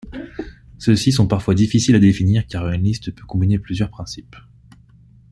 Ceux-ci 0.79 1.11
sont 1.11 1.27
parfois 1.27 1.53
difficiles 1.53 1.93
à 1.95 1.99
définir 1.99 2.47
car 2.47 2.67
une 2.71 2.81
liste 2.81 3.13
peut 3.13 3.25
combiner 3.27 3.59
plusieurs 3.59 3.91
principes. 3.91 4.35